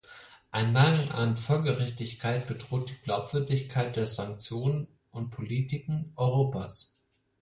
Ein 0.49 0.73
Mangel 0.73 1.09
an 1.11 1.37
Folgerichtigkeit 1.37 2.47
bedroht 2.47 2.89
die 2.89 2.95
Glaubwürdigkeit 3.03 3.95
der 3.95 4.07
Sanktionen 4.07 4.87
und 5.11 5.29
Politiken 5.29 6.11
Europas. 6.15 7.05